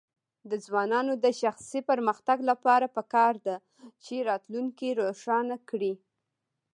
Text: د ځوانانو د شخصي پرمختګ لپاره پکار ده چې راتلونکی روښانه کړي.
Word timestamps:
د 0.49 0.51
ځوانانو 0.65 1.13
د 1.23 1.25
شخصي 1.41 1.79
پرمختګ 1.89 2.37
لپاره 2.49 2.85
پکار 2.97 3.33
ده 3.45 3.55
چې 4.03 4.15
راتلونکی 4.29 4.89
روښانه 4.99 5.55
کړي. 5.69 5.93